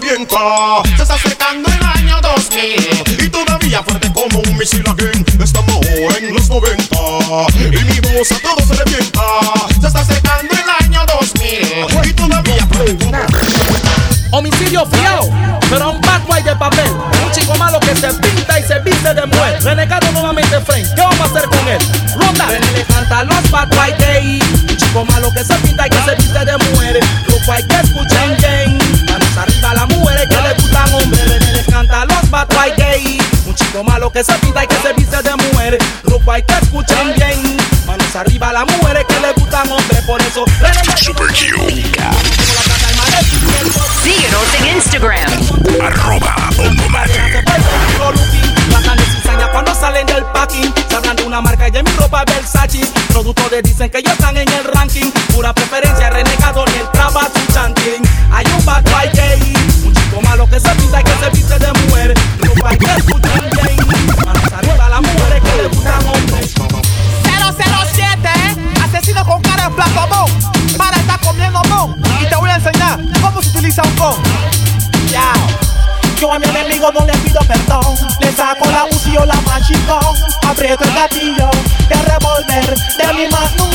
revienta. 0.00 0.82
Se 0.96 1.02
está 1.02 1.14
acercando 1.14 1.68
el 1.68 1.84
año 1.84 2.20
2000 2.20 3.24
y 3.24 3.28
todavía 3.28 3.82
fuerte 3.82 4.12
como 4.12 4.38
un 4.38 4.56
misil 4.56 4.84
again. 4.88 5.24
Estamos 5.42 5.74
ahora 5.74 6.18
en 6.18 6.34
los 6.34 6.48
90 6.48 6.96
y 7.58 7.84
mi 7.84 8.00
voz 8.00 8.32
a 8.32 8.38
todos 8.40 8.78
revienta. 8.78 9.20
Se 9.80 9.86
está 9.86 10.00
acercando 10.00 10.52
el 10.54 10.84
año 10.86 11.00
2000 11.20 12.08
y 12.08 12.12
todavía 12.12 12.66
fuerte 12.66 12.96
como 13.04 13.18
Homicidio 14.32 14.86
fiao, 14.86 15.28
pero 15.68 15.90
un 15.90 16.00
bad 16.00 16.20
de 16.44 16.56
papel. 16.56 16.90
Un 17.24 17.32
chico 17.32 17.54
malo 17.56 17.80
que 17.80 17.94
se 17.96 18.08
pinta 18.14 18.60
y 18.60 18.62
se 18.62 18.78
viste 18.80 19.12
de 19.12 19.26
mujer. 19.26 19.62
Renegado 19.62 20.10
nuevamente 20.12 20.60
frame. 20.60 20.84
¿Qué 20.94 21.00
vamos 21.00 21.20
a 21.20 21.24
hacer 21.24 21.48
con 21.48 21.68
él? 21.68 21.78
Ronda. 22.16 22.46
le 22.74 22.84
canta 22.84 23.24
los 23.24 23.50
bad 23.50 23.68
boy 23.68 23.92
gay. 23.98 24.40
Un 24.68 24.76
chico 24.76 25.04
malo 25.04 25.30
que 25.34 25.44
se 25.44 25.54
pinta 25.56 25.86
y 25.86 25.90
que 25.90 26.02
se 26.04 26.14
viste 26.14 26.44
de 26.44 26.56
mujer. 26.56 26.79
Gay. 32.76 33.18
Un 33.46 33.54
chico 33.54 33.82
malo 33.84 34.10
que 34.10 34.22
se 34.24 34.32
pinta 34.34 34.64
y 34.64 34.66
que 34.66 34.76
se 34.76 34.92
viste 34.94 35.22
de 35.22 35.34
mujer. 35.36 35.78
Grupo 36.04 36.32
hay 36.32 36.42
que 36.42 36.54
escuchen 36.54 37.14
bien. 37.16 37.56
Manos 37.86 38.14
arriba 38.16 38.48
a 38.50 38.52
las 38.52 38.66
mujeres 38.66 39.04
que 39.08 39.20
le 39.20 39.32
gustan 39.32 39.70
hombres. 39.70 40.00
Por 40.02 40.20
eso 40.22 40.44
Super. 40.96 41.34
Síguenos 44.02 44.54
en 44.58 44.76
Instagram. 44.76 45.30
Arroba 45.80 46.36
de 49.40 49.50
cuando 49.52 49.74
salen 49.74 50.06
del 50.06 50.24
packing 50.26 50.72
Se 50.88 50.96
hablan 50.96 51.16
de 51.16 51.24
una 51.24 51.40
marca 51.40 51.68
y 51.68 51.70
de 51.70 51.82
mi 51.82 51.90
ropa 51.92 52.24
Versace 52.24 52.80
Productores 53.08 53.62
dicen 53.62 53.90
que 53.90 53.98
ellos 53.98 54.12
están 54.12 54.36
en 54.36 54.48
el 54.48 54.64
ranking 54.64 55.10
Pura 55.34 55.52
preferencia, 55.54 56.10
renegado 56.10 56.64
ni 56.66 56.74
el 56.74 56.90
trabajo 56.90 57.30
su 57.34 57.52
chanting 57.52 58.02
Hay 58.32 58.46
un 58.56 58.64
bad 58.64 58.82
boy 58.84 59.10
gay 59.14 59.54
Un 59.84 59.94
chico 59.94 60.20
malo 60.22 60.48
que 60.48 60.60
se 60.60 60.70
pinta 60.70 61.00
y 61.00 61.04
que 61.04 61.24
se 61.24 61.30
viste 61.30 61.58
de 61.58 61.79
Para 70.78 70.96
estar 70.96 71.20
comiendo 71.20 71.60
mon. 71.68 72.00
Y 72.20 72.26
te 72.26 72.36
voy 72.36 72.50
a 72.50 72.56
enseñar 72.56 72.98
cómo 73.20 73.42
se 73.42 73.50
utiliza 73.50 73.82
un 73.82 73.94
con. 73.96 74.14
Ya. 75.10 75.32
Yo 76.18 76.32
a 76.32 76.38
mi 76.38 76.46
enemigo 76.46 76.90
no 76.92 77.04
le 77.04 77.12
pido 77.18 77.40
perdón. 77.40 77.96
Le 78.20 78.32
saco 78.32 78.70
la 78.70 78.84
UCI 78.84 79.16
o 79.16 79.24
la 79.24 79.34
machicón. 79.42 80.14
Aprieto 80.48 80.84
el 80.84 80.94
gatillo 80.94 81.50
de 81.88 81.94
revólver 81.94 82.74
de 82.98 83.12
mi 83.14 83.28
magnum 83.28 83.70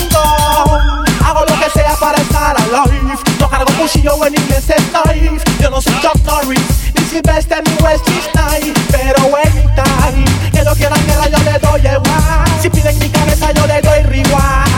Hago 1.26 1.41
lo 1.41 1.59
que 1.59 1.70
sea 1.72 1.95
para 1.99 2.22
estar 2.22 2.55
alive. 2.55 3.16
No 3.39 3.49
cargo 3.49 3.74
cuchillo 3.80 4.26
en 4.26 4.36
inglés 4.36 4.70
es 4.70 4.84
knife. 4.91 5.43
Yo 5.59 5.70
no 5.70 5.82
soy 5.82 5.99
Chuck 6.01 6.18
Norris, 6.24 6.61
ni 6.95 7.05
Sylvester 7.05 7.63
ni 7.66 7.84
Wesley 7.84 8.22
Snipes. 8.22 8.84
Pero 8.91 9.36
anytime 9.36 10.26
que 10.51 10.63
no 10.63 10.74
quieran 10.76 11.05
guerra 11.07 11.28
yo 11.30 11.38
le 11.39 11.59
doy 11.59 11.82
igual. 11.82 12.61
Si 12.61 12.70
piden 12.70 12.97
mi 12.99 13.09
cabeza 13.09 13.51
yo 13.51 13.68
le 13.68 13.82
doy 13.82 14.03
rewind. 14.03 14.75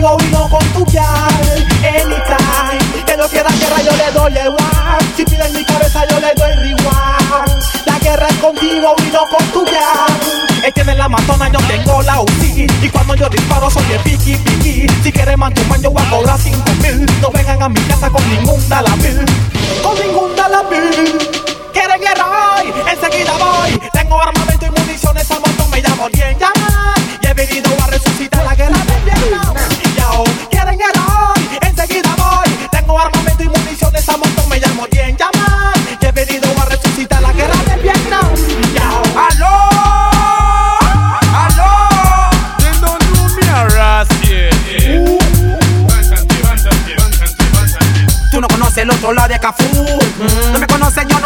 Contigo 0.00 0.16
y 0.18 0.32
no 0.32 0.48
con 0.48 0.66
tu 0.72 0.84
piel. 0.86 1.04
Anytime 1.84 3.04
que 3.04 3.16
no 3.18 3.28
quieran 3.28 3.58
guerra 3.60 3.82
yo 3.82 3.92
le 3.92 4.12
doy 4.12 4.32
igual. 4.32 4.98
Si 5.14 5.24
piden 5.26 5.52
mi 5.52 5.62
cabeza 5.62 6.06
yo 6.08 6.20
le 6.20 6.32
doy 6.36 6.54
rewind. 6.54 7.62
La 7.84 7.98
guerra 7.98 8.26
es 8.28 8.36
contigo 8.36 8.94
y 8.98 9.10
no 9.10 9.26
con 9.26 9.44
tu 9.52 9.62
piel. 9.64 10.64
Es 10.64 10.72
que 10.72 10.80
en 10.80 10.96
la 10.96 11.08
matona 11.08 11.50
yo 11.52 11.58
tengo 11.68 12.02
la 12.02 12.20
UCI 12.20 12.66
Y 12.82 12.88
cuando 12.90 13.14
yo 13.14 13.28
disparo 13.30 13.70
soy 13.70 13.82
el 13.92 14.00
piqui 14.00 14.36
piqui 14.36 14.86
Si 15.02 15.10
quieres 15.10 15.38
man 15.38 15.54
tu 15.54 15.64
man 15.64 15.80
yo 15.80 15.90
voy 15.90 16.02
a 16.02 16.10
cobrar 16.10 16.38
cinco 16.38 16.70
mil 16.82 17.06
No 17.22 17.30
vengan 17.30 17.62
a 17.62 17.68
mi 17.70 17.80
casa 17.80 18.10
con 18.10 18.22
ningún 18.28 18.68
dalamil 18.68 19.24
Con 19.82 19.98
ningún 19.98 20.36
dalamil 20.36 21.18
¿Quieren 21.72 21.98
guerra 21.98 22.26
hoy? 22.58 22.74
Enseguida 22.92 23.32
voy 23.38 23.80
Tengo 23.90 24.20
armamento 24.20 24.66
y 24.66 24.70
municiones 24.70 25.30
a 25.30 25.40
montón 25.40 25.70
Me 25.70 25.80
llamo 25.80 26.08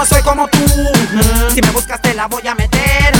no 0.05 0.11
soy 0.16 0.22
como 0.22 0.46
tú. 0.48 0.59
Si 1.55 1.62
me 1.62 1.70
buscas, 1.70 2.00
te 2.02 2.12
la 2.12 2.26
voy 2.26 2.46
a 2.46 2.55
meter. 2.55 3.14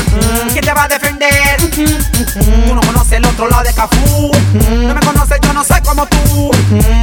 ¿Quién 0.53 0.64
te 0.64 0.72
va 0.74 0.85
a 0.85 0.89
defender? 0.89 1.57
Tú 1.70 2.74
no 2.74 2.80
conoces 2.82 3.12
el 3.12 3.24
otro 3.24 3.49
lado 3.49 3.62
de 3.62 3.72
Cafú. 3.72 4.30
No 4.70 4.95
me 4.95 5.01
conoces, 5.01 5.39
yo 5.41 5.53
no 5.55 5.64
soy 5.64 5.80
como 5.80 6.05
tú. 6.07 6.51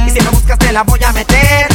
Y 0.06 0.10
si 0.10 0.20
me 0.20 0.30
buscas, 0.30 0.58
te 0.58 0.72
la 0.72 0.84
voy 0.84 1.00
a 1.04 1.12
meter. 1.12 1.66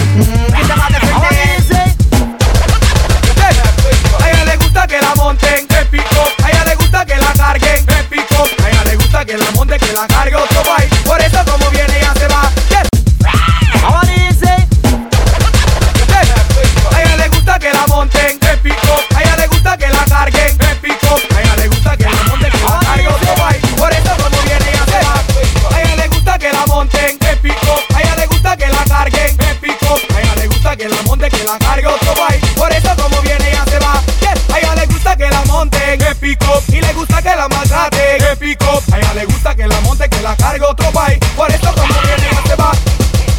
La 40.35 40.67
otro 40.67 40.91
país. 40.91 41.19
Por 41.35 41.49
eso 41.49 41.73
como 41.73 41.93
viene 42.01 42.29
se 42.47 42.55
va. 42.55 42.71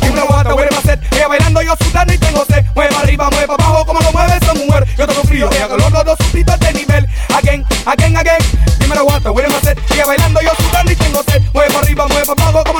Dime 0.01 0.23
what 0.23 0.47
the 0.47 0.55
way 0.55 0.67
hacer. 0.69 0.99
Ella 1.13 1.29
bailando, 1.29 1.61
yo 1.63 1.75
sudando 1.85 2.15
y 2.15 2.19
tengo 2.19 2.45
sed. 2.47 2.65
Mueva 2.75 3.01
arriba, 3.01 3.29
mueva 3.31 3.55
abajo, 3.55 3.85
como 3.85 4.01
lo 4.01 4.13
mueve 4.13 4.39
esa 4.41 4.55
mujer. 4.55 4.87
Yo 4.97 5.07
tengo 5.07 5.23
frío, 5.25 5.51
ella 5.53 5.69
calor, 5.69 5.93
los 5.93 6.05
dos 6.05 6.19
subitos 6.31 6.59
de 6.61 6.73
nivel. 6.73 7.07
Again, 7.37 7.65
again, 7.85 8.17
again. 8.17 8.43
Dime 8.79 9.03
what 9.03 9.23
the 9.23 9.31
way 9.31 9.45
hacer. 9.45 9.77
Ella 9.91 10.07
bailando, 10.07 10.41
yo 10.41 10.51
sudando 10.57 10.93
y 10.93 10.97
tengo 10.97 11.23
sed. 11.25 11.43
Mueva 11.53 11.79
arriba, 11.81 12.07
mueva 12.09 12.33
abajo, 12.33 12.65
como 12.65 12.78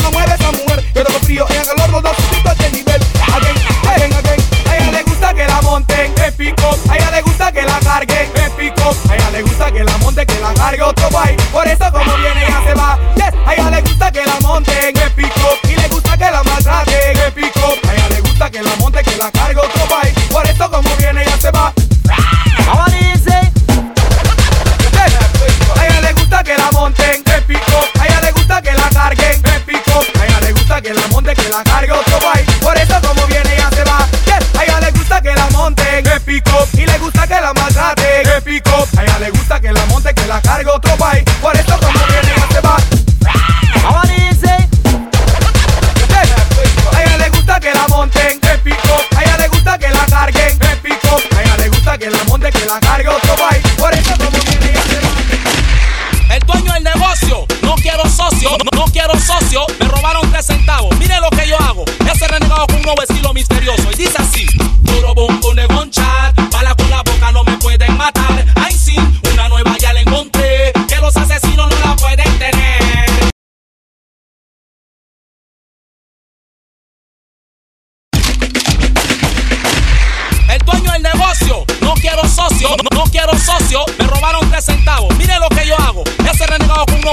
No 81.83 81.93
quiero 82.01 82.27
socio, 82.27 82.71
no, 82.71 82.99
no 82.99 83.05
quiero 83.11 83.39
socio. 83.39 83.85
Me 83.99 84.07
robaron 84.07 84.49
tres 84.51 84.65
centavos. 84.65 85.15
Mire 85.19 85.39
lo 85.39 85.51
que 85.51 85.67
yo 85.67 85.77
hago. 85.79 86.03
Ese 86.25 86.47
renegado 86.47 86.87
con 86.87 86.95
un 86.95 87.05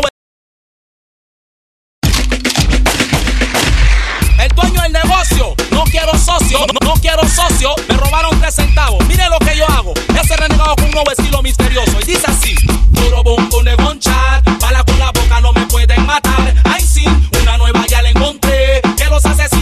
El 4.39 4.55
dueño 4.55 4.81
del 4.83 4.93
negocio. 4.93 5.53
No 5.71 5.83
quiero 5.83 6.17
socio, 6.17 6.59
no, 6.59 6.87
no 6.87 6.93
quiero 7.01 7.27
socio. 7.27 7.75
Me 7.89 7.97
robaron 7.97 8.39
tres 8.39 8.55
centavos. 8.55 9.05
Mire 9.07 9.27
lo 9.27 9.37
que 9.39 9.57
yo 9.57 9.69
hago. 9.69 9.93
Ese 10.17 10.37
renegado 10.37 10.77
con 10.77 10.85
un 10.85 10.91
nuevo 10.91 11.11
estilo 11.11 11.41
misterioso. 11.41 11.99
Y 12.01 12.05
dice 12.05 12.25
así: 12.25 12.55
Duro 12.91 13.21
bum, 13.21 13.49
con 13.49 13.99
chat. 13.99 14.45
Bala 14.61 14.81
con 14.85 14.97
la 14.97 15.11
boca, 15.11 15.41
no 15.41 15.51
me 15.51 15.65
pueden 15.65 16.05
matar. 16.05 16.53
Ay, 16.63 16.81
sí, 16.81 17.03
una 17.41 17.57
nueva 17.57 17.85
ya 17.85 18.01
la 18.01 18.11
encontré. 18.11 18.81
Que 18.95 19.05
los 19.09 19.25
asesinos. 19.25 19.54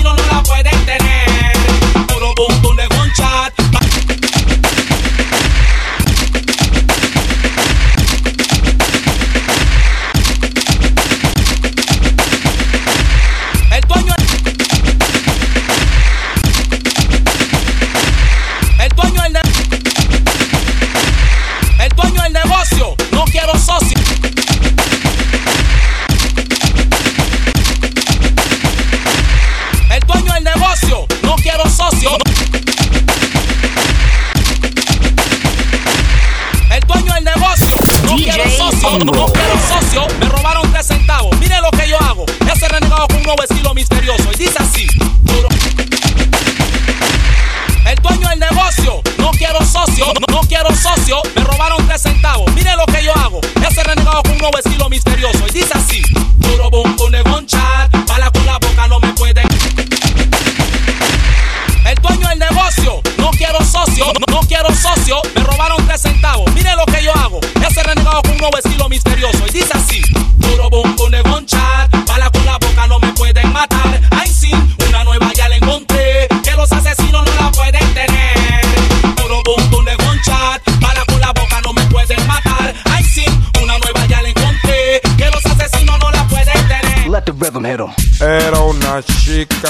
no 54.52 54.58
estilo 54.60 54.90
misterio. 54.90 55.33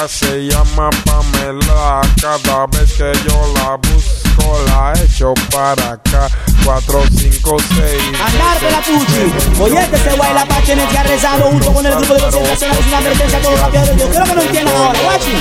se 0.08 0.48
llama 0.48 0.90
Pamela. 1.06 2.02
Cada 2.22 2.68
vez 2.68 2.94
que 2.94 3.12
yo 3.28 3.54
la 3.56 3.78
busco, 3.78 4.60
la 4.68 4.94
echo 5.04 5.34
para 5.52 5.94
acá. 5.94 6.30
4, 6.66 7.04
5, 7.18 7.58
6. 7.76 8.04
Andarte 8.26 8.72
la 8.72 8.82
Tucci. 8.82 9.62
Oye, 9.62 9.80
este 9.80 9.98
se 9.98 10.18
la 10.18 10.46
Pache 10.46 10.74
en 10.74 10.80
el 10.80 10.88
que 10.88 10.98
ha 10.98 11.04
rezado 11.04 11.50
junto 11.50 11.74
con 11.74 11.86
el 11.86 11.96
grupo 11.96 12.14
de 12.14 12.22
concentración. 12.22 12.72
Es 12.72 12.88
una 12.88 12.98
advertencia 12.98 13.42
todos 13.42 13.54
los 13.54 13.62
rapeadores. 13.62 14.02
Yo 14.02 14.10
quiero 14.10 14.26
que 14.26 14.36
no 14.36 14.42
entiendan 14.42 14.76
ahora, 14.76 15.00
guachi. 15.02 15.34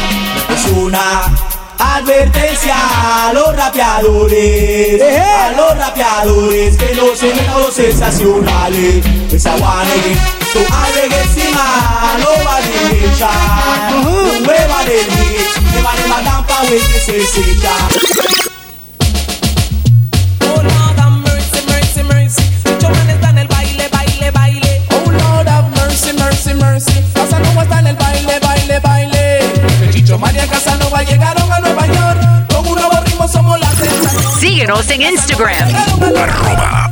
Es 0.55 0.67
una. 0.73 1.62
Advertencia 1.79 2.75
a 2.75 3.33
los 3.33 3.57
rapeadores, 3.57 5.01
a 5.03 5.53
los 5.53 5.79
rapeadores 5.79 6.77
que 6.77 6.95
no 6.95 7.15
se 7.15 7.33
metan 7.35 7.61
los 7.61 7.73
sensacionales. 7.75 9.05
Pues 9.29 9.47
aguane, 9.47 10.17
tu 10.53 10.59
alegre 10.59 11.23
encima 11.23 12.19
lo 12.19 12.45
va 12.45 12.57
a 12.57 12.61
derechar. 12.61 13.93
No 14.03 14.11
hueva 14.49 14.85
de 14.85 15.05
mí, 15.15 15.37
me 15.75 15.83
va 15.83 15.93
a 15.93 15.97
levantar 15.97 16.47
para 16.47 16.63
ver 16.63 16.81
que 16.81 17.01
se 17.01 17.27
secha. 17.27 17.73
Oh, 20.41 20.63
mercy, 22.05 22.43
Casanova 27.15 27.63
está 27.63 27.79
en 27.81 27.87
el 27.87 27.97
baile, 27.97 28.39
baile, 28.41 28.79
baile. 28.81 29.41
Chicho 29.91 30.19
María 30.19 30.47
Casanova 30.47 30.99
ha 30.99 31.03
llegado. 31.03 31.42
Síguenos 34.43 34.91
en 34.91 35.03
Instagram. 35.03 35.69
Arroba 36.21 36.91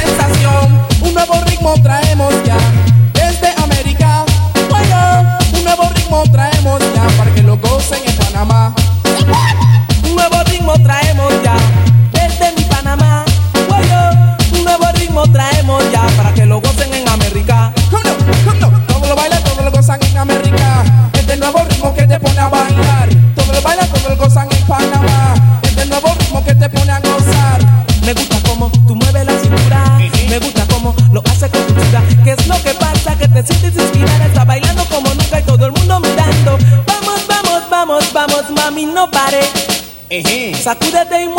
sensación, 0.00 0.86
un 1.02 1.12
nuevo 1.12 1.34
ritmo 1.44 1.74
traemos 1.82 2.32
ya. 2.46 2.56
Desde 3.12 3.52
América, 3.62 4.24
un 5.52 5.64
nuevo 5.64 5.90
ritmo 5.94 6.22
traemos 6.32 6.80
ya 6.94 7.06
para 7.18 7.30
que 7.34 7.42
lo 7.42 7.58
gocen 7.58 8.00
en 8.06 8.16
Panamá. 8.16 8.74
Un 10.04 10.14
nuevo 10.16 10.42
ritmo 10.44 10.72
traemos 10.82 11.30
ya. 11.44 11.56
Desde 12.12 12.52
mi 12.56 12.64
Panamá, 12.64 13.26
un 14.52 14.64
nuevo 14.64 14.86
ritmo 14.94 15.30
traemos 15.30 15.84
ya 15.92 16.06
para 16.16 16.32
que 16.32 16.46
lo 16.46 16.62
gocen 16.62 16.94
en 16.94 17.06
América. 17.06 17.70
Todo 17.90 19.06
lo 19.06 19.14
baila, 19.14 19.38
todo 19.40 19.62
lo 19.62 19.70
gozan 19.70 20.02
en 20.02 20.16
América. 20.16 20.84
Este 21.12 21.36
nuevo 21.36 21.62
ritmo 21.68 21.94
que 21.94 22.06
te 22.06 22.18
pone 22.18 22.38
a 22.40 22.48
bailar. 22.48 22.67
A 40.68 40.74
dei 40.74 41.04
tem. 41.06 41.37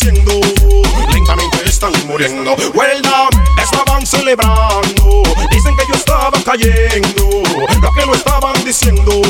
Lentamente 0.00 1.64
están 1.64 1.92
muriendo. 2.06 2.54
Well 2.72 3.02
done, 3.02 3.30
estaban 3.60 4.06
celebrando. 4.06 5.22
Dicen 5.50 5.76
que 5.76 5.82
yo 5.88 5.94
estaba 5.94 6.38
cayendo. 6.44 7.42
Lo 7.82 7.92
que 7.92 8.06
lo 8.06 8.14
estaban 8.14 8.52
diciendo. 8.64 9.20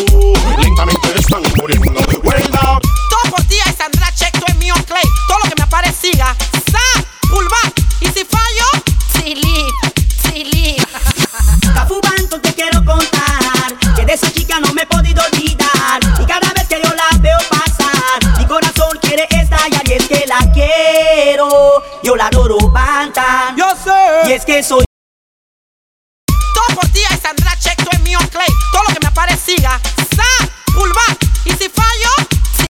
Lentamente 0.58 1.08
están 1.18 1.42
muriendo. 1.56 2.00
Well 2.22 2.50
done. 2.50 2.80
Todo 3.08 3.30
por 3.30 3.44
ti, 3.44 3.56
Sandra 3.78 4.12
Check, 4.14 4.38
tú 4.38 4.44
es 4.46 4.56
mío, 4.56 4.74
Clay. 4.86 5.04
Todo 5.26 5.38
lo 5.38 5.48
que 5.48 5.54
me 5.56 5.62
apareciga 5.62 6.36
eso. 24.58 24.82
Todo 26.26 26.74
por 26.74 26.88
ti 26.88 27.00
es 27.10 27.20
Sandra 27.20 27.56
Check, 27.60 27.76
todo 27.76 27.90
es 27.92 28.00
mío 28.00 28.18
Clay. 28.32 28.48
Todo 28.72 28.82
lo 28.88 28.94
que 28.94 29.00
me 29.00 29.06
apareciga, 29.06 29.80
sa, 30.16 30.48
pulvar. 30.74 31.16
Y 31.44 31.50
si 31.52 31.68
fallo, 31.68 32.10
si. 32.56 32.66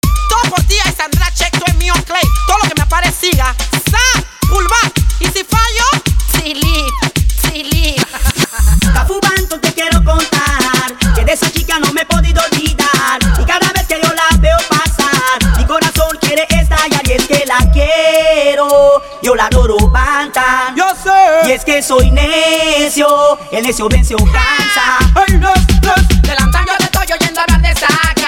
Todo 0.00 0.50
por 0.50 0.62
ti 0.64 0.76
es 0.82 0.94
Sandra 0.96 1.30
Check, 1.34 1.52
todo 1.52 1.66
es 1.66 1.76
mío 1.76 1.92
Clay. 2.06 2.22
Todo 2.46 2.58
lo 2.62 2.68
que 2.68 2.74
me 2.74 2.82
apareciga, 2.82 3.54
sa, 3.90 4.22
pulvar. 4.48 4.92
Y 5.20 5.26
si 5.26 5.44
fallo, 5.44 5.84
silly, 6.32 6.86
silly. 7.42 7.96
Cafubán, 8.94 9.46
te 9.60 9.72
quiero 9.74 10.02
contar 10.02 10.96
que 11.14 11.24
de 11.24 11.32
esa 11.32 11.50
chica 11.52 11.78
no 11.80 11.92
me 11.92 12.00
he 12.00 12.06
podido 12.06 12.42
olvidar. 12.50 13.18
Y 13.38 13.44
cada 13.44 13.70
vez 13.72 13.86
que 13.86 14.00
yo 14.02 14.10
la 14.14 14.36
veo 14.38 14.56
pasar, 14.70 15.58
mi 15.58 15.66
corazón 15.66 16.16
quiere 16.18 16.46
estallar 16.48 17.06
y 17.06 17.12
es 17.12 17.26
que 17.26 17.44
la 17.44 17.58
quiero. 17.72 19.02
Yo 19.22 19.34
la 19.34 19.46
adoro, 19.46 19.76
Bantam. 19.88 20.79
Y 21.46 21.52
es 21.52 21.64
que 21.64 21.82
soy 21.82 22.10
necio, 22.10 23.38
el 23.50 23.62
necio 23.64 23.88
vence 23.88 24.14
o 24.14 24.18
cansa. 24.18 24.98
Ay, 25.14 25.36
no, 25.38 25.52
no. 25.82 25.94
Del 26.22 26.38
antaño 26.38 26.72
te 26.78 26.84
estoy 26.84 27.06
oyendo 27.12 27.40
hablar 27.40 27.62
de 27.62 27.74
saca. 27.80 28.19